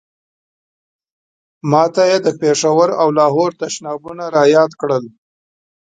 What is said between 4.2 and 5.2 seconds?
را یاد کړل.